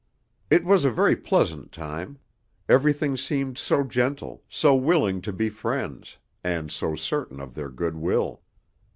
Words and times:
It 0.49 0.63
was 0.65 0.83
a 0.83 0.89
very 0.89 1.15
pleasant 1.15 1.71
time. 1.71 2.17
Everything 2.67 3.15
seemed 3.15 3.59
so 3.59 3.83
gentle, 3.83 4.41
so 4.49 4.73
willing 4.73 5.21
to 5.21 5.31
be 5.31 5.47
friends, 5.47 6.17
and 6.43 6.71
so 6.71 6.95
certain 6.95 7.39
of 7.39 7.53
their 7.53 7.69
good 7.69 7.97
will. 7.97 8.41